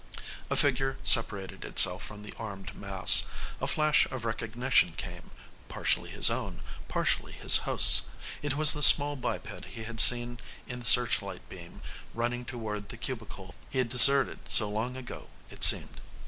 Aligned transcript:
A 0.49 0.55
figure 0.55 0.97
separated 1.03 1.63
itself 1.63 2.01
from 2.01 2.23
the 2.23 2.33
armed 2.39 2.73
mass. 2.73 3.27
A 3.61 3.67
flash 3.67 4.07
of 4.09 4.25
recognition 4.25 4.93
came 4.93 5.29
partially 5.67 6.09
his 6.09 6.31
own, 6.31 6.61
partially 6.87 7.33
his 7.33 7.69
host's. 7.69 8.07
It 8.41 8.55
was 8.57 8.73
the 8.73 8.81
small 8.81 9.15
biped 9.15 9.65
he 9.65 9.83
had 9.83 9.99
seen 9.99 10.39
in 10.65 10.79
the 10.79 10.87
searchlight 10.87 11.47
beam 11.49 11.81
running 12.15 12.45
toward 12.45 12.89
the 12.89 12.97
cubicle 12.97 13.53
he 13.69 13.77
had 13.77 13.89
deserted 13.89 14.39
so 14.49 14.67
long 14.67 14.97
ago 14.97 15.29
it 15.51 15.63
seemed. 15.63 16.01